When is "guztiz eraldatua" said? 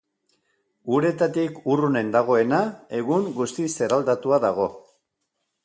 3.37-4.41